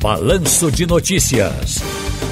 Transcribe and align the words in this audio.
Balanço 0.00 0.72
de 0.72 0.86
Notícias. 0.86 1.78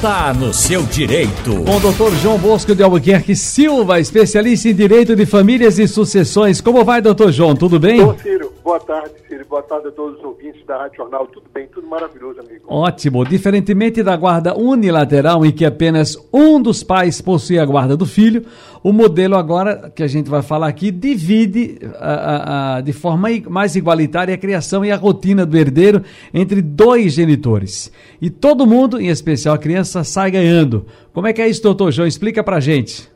Tá 0.00 0.32
no 0.32 0.54
seu 0.54 0.82
direito. 0.84 1.64
Com 1.64 1.76
o 1.76 1.80
doutor 1.80 2.14
João 2.16 2.38
Bosco 2.38 2.74
de 2.74 2.82
Albuquerque 2.82 3.36
Silva, 3.36 4.00
especialista 4.00 4.70
em 4.70 4.74
direito 4.74 5.14
de 5.14 5.26
famílias 5.26 5.78
e 5.78 5.86
sucessões. 5.86 6.62
Como 6.62 6.82
vai, 6.82 7.02
doutor 7.02 7.30
João? 7.30 7.54
Tudo 7.54 7.78
bem? 7.78 7.98
Ciro. 8.22 8.37
Boa 8.68 8.80
tarde, 8.80 9.14
Ciro. 9.26 9.46
Boa 9.48 9.62
tarde 9.62 9.88
a 9.88 9.90
todos 9.90 10.18
os 10.18 10.24
ouvintes 10.26 10.62
da 10.66 10.76
Rádio 10.76 10.98
Jornal. 10.98 11.26
Tudo 11.28 11.46
bem? 11.54 11.66
Tudo 11.68 11.86
maravilhoso, 11.86 12.40
amigo. 12.40 12.66
Ótimo. 12.68 13.24
Diferentemente 13.24 14.02
da 14.02 14.14
guarda 14.14 14.54
unilateral, 14.54 15.42
em 15.46 15.50
que 15.50 15.64
apenas 15.64 16.18
um 16.30 16.60
dos 16.60 16.82
pais 16.82 17.18
possui 17.18 17.58
a 17.58 17.64
guarda 17.64 17.96
do 17.96 18.04
filho, 18.04 18.44
o 18.82 18.92
modelo 18.92 19.36
agora, 19.36 19.90
que 19.96 20.02
a 20.02 20.06
gente 20.06 20.28
vai 20.28 20.42
falar 20.42 20.68
aqui, 20.68 20.90
divide 20.90 21.78
a, 21.94 22.12
a, 22.12 22.76
a, 22.76 22.80
de 22.82 22.92
forma 22.92 23.30
mais 23.48 23.74
igualitária 23.74 24.34
a 24.34 24.38
criação 24.38 24.84
e 24.84 24.92
a 24.92 24.96
rotina 24.96 25.46
do 25.46 25.56
herdeiro 25.56 26.04
entre 26.34 26.60
dois 26.60 27.14
genitores. 27.14 27.90
E 28.20 28.28
todo 28.28 28.66
mundo, 28.66 29.00
em 29.00 29.08
especial 29.08 29.54
a 29.54 29.58
criança, 29.58 30.04
sai 30.04 30.30
ganhando. 30.30 30.84
Como 31.14 31.26
é 31.26 31.32
que 31.32 31.40
é 31.40 31.48
isso, 31.48 31.62
doutor 31.62 31.90
João? 31.90 32.06
Explica 32.06 32.44
pra 32.44 32.60
gente. 32.60 33.10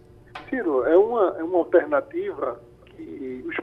Ciro, 0.49 0.83
é 0.87 0.97
uma, 0.97 1.37
é 1.39 1.45
uma 1.45 1.59
alternativa 1.59 2.59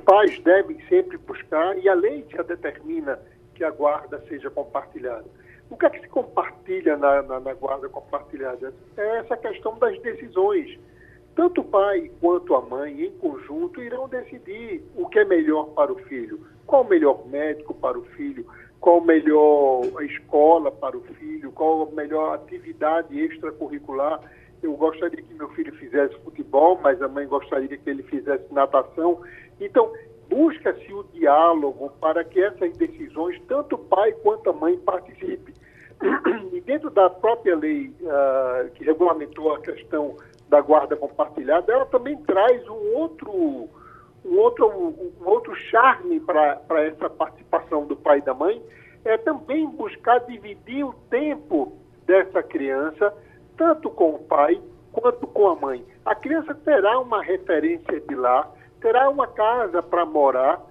pais 0.10 0.40
devem 0.40 0.80
sempre 0.88 1.20
buscar 1.20 1.78
e 1.78 1.88
a 1.88 1.94
lei 1.94 2.26
já 2.32 2.42
determina 2.42 3.20
que 3.54 3.64
a 3.64 3.70
guarda 3.70 4.20
seja 4.28 4.50
compartilhada. 4.50 5.26
O 5.70 5.78
que 5.78 5.86
é 5.86 5.90
que 5.92 6.00
se 6.00 6.08
compartilha 6.08 6.98
na, 6.98 7.22
na, 7.22 7.40
na 7.40 7.54
guarda 7.54 7.88
compartilhada? 7.88 8.74
É 8.98 9.18
essa 9.18 9.38
questão 9.38 9.78
das 9.78 10.02
decisões 10.02 10.80
tanto 11.36 11.62
o 11.62 11.64
pai 11.64 12.12
quanto 12.20 12.56
a 12.56 12.62
mãe, 12.62 13.06
em 13.06 13.12
conjunto, 13.12 13.84
irão 13.84 14.10
decidir 14.10 14.84
o 14.96 15.08
que 15.08 15.20
é 15.20 15.26
melhor 15.26 15.68
para 15.68 15.94
o 15.94 15.96
filho. 16.00 16.44
Qual 16.66 16.82
o 16.82 16.90
melhor 16.90 17.26
médico 17.28 17.74
para 17.76 17.98
o 17.98 18.02
filho, 18.02 18.48
qual 18.82 18.98
a 18.98 19.06
melhor 19.06 19.84
escola 20.02 20.72
para 20.72 20.98
o 20.98 21.02
filho, 21.02 21.52
qual 21.52 21.84
a 21.84 21.96
melhor 21.96 22.34
atividade 22.34 23.18
extracurricular. 23.18 24.20
Eu 24.62 24.74
gostaria 24.74 25.22
que 25.22 25.34
meu 25.36 25.50
filho 25.50 25.72
fizesse 25.76 26.14
futebol, 26.24 26.80
mas 26.82 27.00
a 27.00 27.08
mãe 27.08 27.28
gostaria 27.28 27.78
que 27.78 27.90
ele 27.90 28.04
fizesse 28.04 28.52
natação. 28.52 29.22
Então, 29.60 29.92
busca-se 30.30 30.94
o 30.94 31.04
diálogo 31.14 31.92
para 32.00 32.24
que 32.24 32.42
essas 32.42 32.72
decisões, 32.78 33.42
tanto 33.48 33.76
o 33.76 33.80
pai 33.80 34.12
quanto 34.24 34.50
a 34.50 34.54
mãe, 34.54 34.78
participem. 34.78 35.54
E 36.52 36.62
dentro 36.62 36.90
da 36.90 37.10
própria 37.10 37.56
lei 37.56 37.94
uh, 38.02 38.70
que 38.72 38.84
regulamentou 38.84 39.54
a 39.54 39.62
questão 39.62 40.16
da 40.50 40.60
guarda 40.62 40.96
compartilhada, 40.96 41.72
ela 41.72 41.86
também 41.86 42.18
traz 42.24 42.68
um 42.68 42.98
outro, 42.98 43.32
um 44.26 44.38
outro, 44.38 44.68
um 44.68 45.26
outro 45.26 45.56
charme 45.56 46.20
para 46.20 46.84
essa 46.84 47.10
participação 47.10 47.86
do 47.86 47.96
pai 47.96 48.18
e 48.18 48.22
da 48.22 48.34
mãe, 48.34 48.62
é 49.06 49.18
também 49.18 49.68
buscar 49.70 50.20
dividir 50.20 50.84
o 50.84 50.94
tempo 51.10 51.78
dessa 52.06 52.42
criança, 52.42 53.14
tanto 53.56 53.90
com 53.90 54.16
o 54.16 54.20
pai 54.20 54.60
quanto 54.92 55.28
com 55.28 55.48
a 55.48 55.56
mãe. 55.56 55.86
A 56.04 56.16
criança 56.16 56.56
terá 56.56 57.00
uma 57.00 57.22
referência 57.22 58.02
de 58.02 58.16
lá, 58.16 58.52
terá 58.82 59.10
uma 59.10 59.28
casa 59.28 59.82
para 59.82 60.06
morar. 60.06 60.62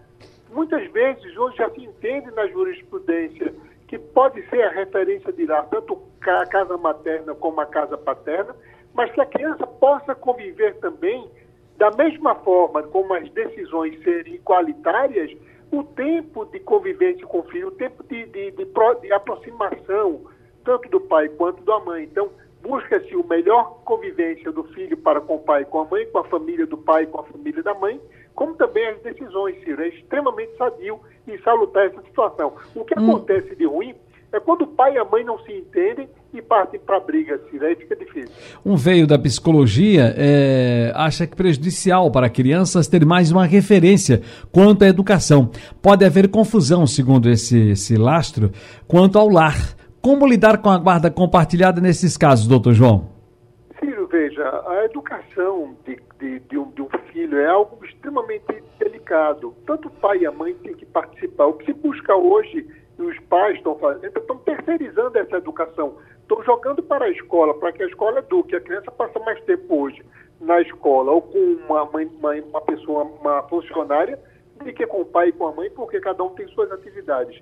Muitas 0.50 0.90
vezes, 0.92 1.36
hoje 1.36 1.56
já 1.56 1.70
se 1.70 1.84
entende 1.84 2.30
na 2.32 2.46
jurisprudência 2.48 3.54
que 3.86 3.98
pode 3.98 4.42
ser 4.48 4.62
a 4.62 4.70
referência 4.70 5.32
de 5.32 5.46
lá, 5.46 5.62
tanto 5.64 6.00
a 6.20 6.46
casa 6.46 6.76
materna 6.76 7.34
como 7.34 7.60
a 7.60 7.66
casa 7.66 7.96
paterna, 7.96 8.54
mas 8.92 9.10
que 9.12 9.20
a 9.20 9.26
criança 9.26 9.66
possa 9.66 10.14
conviver 10.14 10.76
também 10.76 11.30
da 11.78 11.90
mesma 11.92 12.34
forma 12.34 12.82
como 12.82 13.14
as 13.14 13.30
decisões 13.30 14.02
serem 14.02 14.34
igualitárias, 14.34 15.30
o 15.70 15.84
tempo 15.84 16.44
de 16.46 16.58
convivência 16.60 17.26
com 17.26 17.38
o 17.38 17.44
filho, 17.44 17.68
o 17.68 17.72
tempo 17.72 18.02
de, 18.04 18.26
de, 18.26 18.50
de, 18.50 18.64
de 18.64 19.12
aproximação, 19.12 20.22
tanto 20.64 20.88
do 20.88 21.00
pai 21.00 21.28
quanto 21.28 21.62
da 21.62 21.78
mãe. 21.80 22.04
Então, 22.04 22.30
busca-se 22.68 23.16
o 23.16 23.26
melhor 23.26 23.80
convivência 23.84 24.52
do 24.52 24.62
filho 24.64 24.96
para 24.98 25.22
com 25.22 25.36
o 25.36 25.38
pai 25.38 25.62
e 25.62 25.64
com 25.64 25.80
a 25.80 25.84
mãe, 25.86 26.06
com 26.12 26.18
a 26.18 26.24
família 26.24 26.66
do 26.66 26.76
pai 26.76 27.04
e 27.04 27.06
com 27.06 27.20
a 27.20 27.24
família 27.24 27.62
da 27.62 27.72
mãe, 27.72 27.98
como 28.34 28.54
também 28.54 28.86
as 28.88 29.00
decisões, 29.00 29.58
Ciro. 29.64 29.82
É 29.82 29.88
extremamente 29.88 30.54
sadio 30.58 31.00
e 31.26 31.38
salutar 31.38 31.86
essa 31.86 32.02
situação. 32.02 32.52
O 32.74 32.84
que 32.84 32.98
hum. 32.98 33.08
acontece 33.10 33.56
de 33.56 33.64
ruim 33.64 33.94
é 34.30 34.38
quando 34.38 34.62
o 34.62 34.66
pai 34.66 34.94
e 34.94 34.98
a 34.98 35.04
mãe 35.04 35.24
não 35.24 35.38
se 35.38 35.50
entendem 35.50 36.06
e 36.34 36.42
partem 36.42 36.78
para 36.78 36.98
a 36.98 37.00
briga, 37.00 37.36
assim, 37.36 37.58
aí 37.64 37.74
fica 37.74 37.96
difícil. 37.96 38.28
Um 38.62 38.76
veio 38.76 39.06
da 39.06 39.18
psicologia 39.18 40.14
é, 40.14 40.92
acha 40.94 41.26
que 41.26 41.34
prejudicial 41.34 42.10
para 42.10 42.28
crianças 42.28 42.86
ter 42.86 43.06
mais 43.06 43.32
uma 43.32 43.46
referência 43.46 44.20
quanto 44.52 44.84
à 44.84 44.88
educação. 44.88 45.50
Pode 45.80 46.04
haver 46.04 46.28
confusão, 46.28 46.86
segundo 46.86 47.30
esse, 47.30 47.70
esse 47.70 47.96
lastro, 47.96 48.50
quanto 48.86 49.18
ao 49.18 49.30
lar. 49.30 49.77
Como 50.00 50.26
lidar 50.26 50.62
com 50.62 50.70
a 50.70 50.78
guarda 50.78 51.10
compartilhada 51.10 51.80
nesses 51.80 52.16
casos, 52.16 52.46
doutor 52.46 52.72
João? 52.72 53.08
Ciro, 53.80 54.06
veja, 54.06 54.48
a 54.68 54.84
educação 54.84 55.76
de, 55.84 55.98
de, 56.20 56.38
de, 56.38 56.56
um, 56.56 56.70
de 56.70 56.82
um 56.82 56.88
filho 57.12 57.36
é 57.36 57.48
algo 57.48 57.84
extremamente 57.84 58.62
delicado. 58.78 59.54
Tanto 59.66 59.88
o 59.88 59.90
pai 59.90 60.18
e 60.18 60.26
a 60.26 60.32
mãe 60.32 60.54
têm 60.62 60.74
que 60.74 60.86
participar. 60.86 61.46
O 61.46 61.54
que 61.54 61.66
se 61.66 61.72
busca 61.72 62.14
hoje 62.14 62.64
e 62.96 63.02
os 63.02 63.18
pais 63.28 63.56
estão 63.56 63.76
fazendo, 63.76 64.16
estão 64.16 64.36
terceirizando 64.38 65.18
essa 65.18 65.36
educação, 65.36 65.96
estão 66.20 66.42
jogando 66.44 66.80
para 66.82 67.06
a 67.06 67.10
escola, 67.10 67.54
para 67.54 67.72
que 67.72 67.82
a 67.82 67.86
escola 67.86 68.20
eduque. 68.20 68.54
A 68.54 68.60
criança 68.60 68.92
passa 68.92 69.18
mais 69.18 69.40
tempo 69.42 69.82
hoje 69.82 70.00
na 70.40 70.60
escola 70.60 71.10
ou 71.10 71.22
com 71.22 71.38
uma, 71.38 71.84
mãe, 71.86 72.40
uma 72.40 72.60
pessoa, 72.60 73.02
uma 73.02 73.42
funcionária, 73.44 74.18
do 74.58 74.72
que 74.72 74.86
com 74.86 75.00
o 75.00 75.04
pai 75.04 75.28
e 75.28 75.32
com 75.32 75.48
a 75.48 75.52
mãe, 75.52 75.70
porque 75.70 76.00
cada 76.00 76.22
um 76.22 76.30
tem 76.30 76.46
suas 76.48 76.70
atividades. 76.70 77.40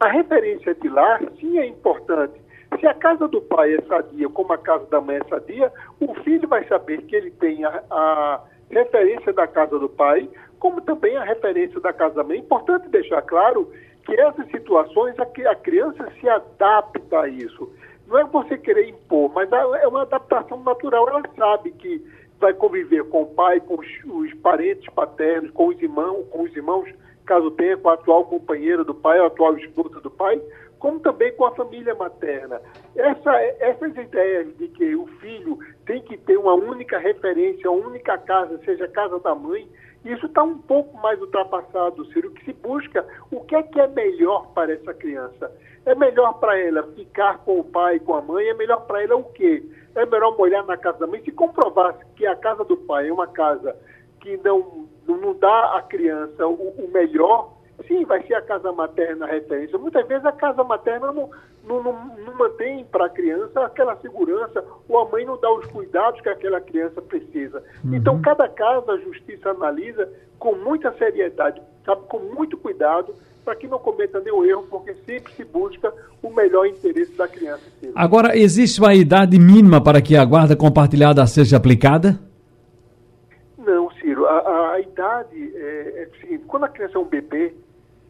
A 0.00 0.08
referência 0.08 0.74
de 0.74 0.88
lar, 0.88 1.22
sim, 1.40 1.58
é 1.58 1.66
importante. 1.66 2.34
Se 2.78 2.86
a 2.86 2.94
casa 2.94 3.26
do 3.28 3.40
pai 3.40 3.74
é 3.74 3.82
sadia, 3.82 4.28
como 4.28 4.52
a 4.52 4.58
casa 4.58 4.84
da 4.86 5.00
mãe 5.00 5.16
é 5.16 5.24
sadia, 5.28 5.72
o 6.00 6.14
filho 6.16 6.46
vai 6.48 6.66
saber 6.66 7.02
que 7.02 7.16
ele 7.16 7.30
tem 7.30 7.64
a, 7.64 7.82
a 7.90 8.40
referência 8.70 9.32
da 9.32 9.46
casa 9.46 9.78
do 9.78 9.88
pai, 9.88 10.28
como 10.58 10.80
também 10.82 11.16
a 11.16 11.24
referência 11.24 11.80
da 11.80 11.92
casa 11.92 12.16
da 12.16 12.24
mãe. 12.24 12.36
É 12.36 12.40
importante 12.40 12.88
deixar 12.88 13.22
claro 13.22 13.70
que 14.04 14.14
essas 14.20 14.46
situações 14.50 15.14
a, 15.18 15.50
a 15.50 15.54
criança 15.54 16.10
se 16.20 16.28
adapta 16.28 17.20
a 17.20 17.28
isso. 17.28 17.72
Não 18.06 18.18
é 18.18 18.24
você 18.24 18.58
querer 18.58 18.88
impor, 18.88 19.32
mas 19.32 19.50
é 19.50 19.88
uma 19.88 20.02
adaptação 20.02 20.62
natural. 20.62 21.08
Ela 21.08 21.22
sabe 21.36 21.72
que 21.72 22.04
vai 22.38 22.52
conviver 22.52 23.04
com 23.04 23.22
o 23.22 23.26
pai, 23.26 23.60
com 23.60 23.74
os, 23.80 23.86
os 24.04 24.34
parentes 24.34 24.88
paternos, 24.94 25.50
com 25.52 25.68
os 25.68 25.82
irmãos, 25.82 26.26
com 26.30 26.42
os 26.42 26.54
irmãos, 26.54 26.88
caso 27.26 27.50
tenha, 27.50 27.76
com 27.76 27.90
a 27.90 27.94
atual 27.94 28.24
companheira 28.24 28.84
do 28.84 28.94
pai, 28.94 29.18
a 29.18 29.26
atual 29.26 29.56
esposa 29.58 30.00
do 30.00 30.10
pai, 30.10 30.40
como 30.78 31.00
também 31.00 31.34
com 31.34 31.44
a 31.44 31.54
família 31.54 31.94
materna. 31.94 32.60
Essa, 32.94 33.34
essas 33.60 33.96
ideias 33.96 34.56
de 34.56 34.68
que 34.68 34.94
o 34.94 35.06
filho 35.20 35.58
tem 35.84 36.00
que 36.02 36.16
ter 36.16 36.36
uma 36.36 36.54
única 36.54 36.98
referência, 36.98 37.70
uma 37.70 37.88
única 37.88 38.16
casa, 38.18 38.58
seja 38.64 38.84
a 38.84 38.88
casa 38.88 39.18
da 39.18 39.34
mãe, 39.34 39.68
isso 40.04 40.26
está 40.26 40.42
um 40.44 40.58
pouco 40.58 40.96
mais 40.98 41.20
ultrapassado, 41.20 42.04
Ciro. 42.12 42.30
Que 42.30 42.44
se 42.44 42.52
busca, 42.52 43.04
o 43.30 43.40
que 43.40 43.56
é 43.56 43.62
que 43.64 43.80
é 43.80 43.88
melhor 43.88 44.46
para 44.54 44.72
essa 44.72 44.94
criança? 44.94 45.50
É 45.84 45.94
melhor 45.94 46.34
para 46.34 46.58
ela 46.58 46.84
ficar 46.94 47.38
com 47.38 47.58
o 47.58 47.64
pai 47.64 47.98
com 47.98 48.14
a 48.14 48.22
mãe? 48.22 48.46
É 48.46 48.54
melhor 48.54 48.86
para 48.86 49.02
ela 49.02 49.16
o 49.16 49.24
quê? 49.24 49.64
É 49.96 50.06
melhor 50.06 50.36
molhar 50.36 50.64
na 50.64 50.76
casa 50.76 50.98
da 50.98 51.06
mãe? 51.08 51.22
Se 51.22 51.32
comprovasse 51.32 52.04
que 52.14 52.24
a 52.24 52.36
casa 52.36 52.64
do 52.64 52.76
pai 52.76 53.08
é 53.08 53.12
uma 53.12 53.26
casa 53.26 53.76
que 54.26 54.36
não, 54.38 54.88
não 55.06 55.34
dá 55.38 55.76
à 55.76 55.82
criança 55.82 56.44
o, 56.48 56.52
o 56.52 56.90
melhor, 56.92 57.52
sim, 57.86 58.04
vai 58.04 58.26
ser 58.26 58.34
a 58.34 58.42
casa 58.42 58.72
materna 58.72 59.24
a 59.24 59.28
referência. 59.28 59.78
Muitas 59.78 60.06
vezes 60.08 60.26
a 60.26 60.32
casa 60.32 60.64
materna 60.64 61.12
não, 61.12 61.30
não, 61.64 61.80
não, 61.80 62.16
não 62.24 62.36
mantém 62.36 62.84
para 62.86 63.06
a 63.06 63.08
criança 63.08 63.64
aquela 63.64 63.94
segurança, 63.98 64.64
ou 64.88 64.98
a 64.98 65.08
mãe 65.08 65.24
não 65.24 65.38
dá 65.40 65.48
os 65.52 65.66
cuidados 65.66 66.20
que 66.20 66.28
aquela 66.28 66.60
criança 66.60 67.00
precisa. 67.00 67.62
Uhum. 67.84 67.94
Então, 67.94 68.20
cada 68.20 68.48
caso 68.48 68.90
a 68.90 68.98
justiça 68.98 69.50
analisa 69.50 70.08
com 70.40 70.56
muita 70.56 70.92
seriedade, 70.94 71.62
sabe, 71.84 72.02
com 72.08 72.18
muito 72.18 72.56
cuidado, 72.56 73.14
para 73.44 73.54
que 73.54 73.68
não 73.68 73.78
cometa 73.78 74.18
nenhum 74.18 74.44
erro, 74.44 74.66
porque 74.68 74.92
sempre 75.06 75.32
se 75.34 75.44
busca 75.44 75.92
o 76.20 76.30
melhor 76.30 76.66
interesse 76.66 77.16
da 77.16 77.28
criança. 77.28 77.62
Agora, 77.94 78.36
existe 78.36 78.80
uma 78.80 78.92
idade 78.92 79.38
mínima 79.38 79.80
para 79.80 80.02
que 80.02 80.16
a 80.16 80.24
guarda 80.24 80.56
compartilhada 80.56 81.24
seja 81.28 81.56
aplicada? 81.56 82.18
A, 84.76 84.80
idade 84.80 85.56
é, 85.56 86.02
é 86.02 86.10
assim, 86.12 86.38
quando 86.46 86.64
a 86.64 86.68
criança 86.68 86.98
é 86.98 87.00
um 87.00 87.08
bebê, 87.08 87.54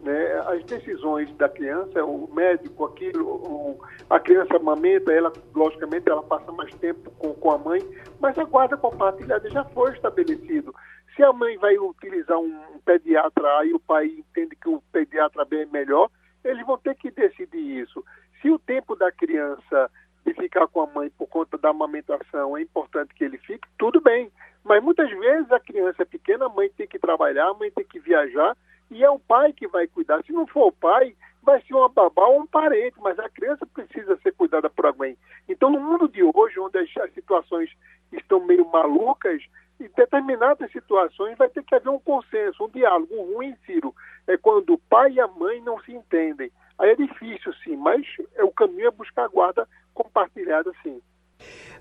né, 0.00 0.32
as 0.46 0.64
decisões 0.64 1.32
da 1.36 1.48
criança, 1.48 2.04
o 2.04 2.32
médico, 2.32 2.84
aquilo, 2.84 3.24
o, 3.26 3.80
a 4.10 4.20
criança 4.20 4.56
amamenta, 4.56 5.12
ela, 5.12 5.32
logicamente, 5.54 6.08
ela 6.08 6.22
passa 6.22 6.50
mais 6.52 6.72
tempo 6.74 7.10
com, 7.12 7.34
com 7.34 7.50
a 7.50 7.58
mãe, 7.58 7.80
mas 8.20 8.38
a 8.38 8.44
guarda 8.44 8.76
compartilhada 8.76 9.48
já 9.50 9.64
foi 9.64 9.92
estabelecido. 9.92 10.74
Se 11.14 11.22
a 11.22 11.32
mãe 11.32 11.56
vai 11.58 11.78
utilizar 11.78 12.38
um 12.38 12.78
pediatra 12.84 13.64
e 13.64 13.72
o 13.72 13.80
pai 13.80 14.06
entende 14.06 14.54
que 14.56 14.68
o 14.68 14.82
pediatra 14.92 15.44
bem 15.44 15.62
é 15.62 15.66
melhor, 15.66 16.10
eles 16.44 16.64
vão 16.66 16.78
ter 16.78 16.94
que 16.94 17.10
decidir 17.10 17.80
isso. 17.80 18.04
Se 18.42 18.50
o 18.50 18.58
tempo 18.58 18.94
da 18.94 19.10
criança 19.10 19.90
de 20.26 20.34
ficar 20.34 20.67
com 20.67 20.81
a 20.81 20.87
mãe 20.87 21.08
por 21.11 21.28
conta 21.28 21.56
da 21.56 21.70
amamentação 21.70 22.56
é 22.56 22.62
importante 22.62 23.14
que 23.14 23.25
ele 23.25 23.38
fique, 23.38 23.67
tudo 23.78 24.00
bem. 24.00 24.31
Mas 24.64 24.82
muitas 24.82 25.08
vezes 25.08 25.50
a 25.52 25.61
criança 25.61 26.02
é 26.02 26.05
pequena, 26.05 26.46
a 26.46 26.49
mãe 26.49 26.69
tem 26.76 26.88
que 26.88 26.99
trabalhar, 26.99 27.49
a 27.49 27.55
mãe 27.55 27.70
tem 27.70 27.84
que 27.84 28.00
viajar, 28.00 28.56
e 28.90 29.05
é 29.05 29.08
o 29.11 29.19
pai 29.19 29.52
que 29.52 29.69
vai 29.69 29.87
cuidar. 29.87 30.23
Se 30.25 30.32
não 30.32 30.46
for 30.46 30.67
o 30.67 30.73
pai, 30.73 31.14
vai 31.43 31.62
ser 31.62 31.75
uma 31.75 31.88
babá 31.88 32.26
ou 32.26 32.40
um 32.40 32.46
parente, 32.46 32.96
mas 33.00 33.17
a 33.20 33.28
criança 33.28 33.64
precisa 33.67 34.17
ser 34.17 34.32
cuidada 34.32 34.69
por 34.69 34.87
alguém. 34.87 35.17
Então, 35.49 35.70
no 35.70 35.78
mundo 35.78 36.08
de 36.08 36.23
hoje, 36.25 36.58
onde 36.58 36.78
as, 36.78 36.88
as 36.96 37.12
situações 37.14 37.70
estão 38.12 38.44
meio 38.44 38.69
malucas, 38.69 39.40
em 39.78 39.88
determinadas 39.96 40.73
situações 40.73 41.38
vai 41.38 41.49
ter 41.49 41.62
que 41.62 41.75
haver 41.75 41.90
um 41.90 42.00
consenso, 42.00 42.64
um 42.64 42.69
diálogo. 42.69 43.14
O 43.14 43.34
ruim, 43.34 43.55
Ciro, 43.64 43.94
é 44.26 44.37
quando 44.37 44.75
o 44.75 44.78
pai 44.78 45.12
e 45.12 45.20
a 45.20 45.28
mãe 45.28 45.61
não 45.61 45.81
se 45.82 45.93
entendem. 45.93 46.50
Aí 46.78 46.90
é 46.90 46.94
difícil, 46.96 47.52
sim, 47.64 47.76
mas 47.76 48.02
é 48.34 48.44
o 48.44 48.50
caminho 48.50 48.88
é 48.88 48.90
buscar 48.90 49.25
a 49.25 49.28
guarda 49.28 49.67
compartilhada, 49.94 50.70
sim. 50.82 51.00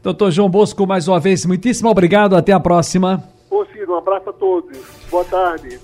Doutor 0.02 0.32
João 0.32 0.50
Bosco, 0.50 0.86
mais 0.86 1.08
uma 1.08 1.20
vez, 1.20 1.46
muitíssimo 1.46 1.90
obrigado. 1.90 2.36
Até 2.36 2.52
a 2.54 2.60
próxima. 2.60 3.24
Ô, 3.50 3.66
Ciro, 3.66 3.94
um 3.94 3.98
abraço 3.98 4.30
a 4.30 4.34
todos. 4.34 4.78
Boa 5.10 5.26
tarde. 5.26 5.80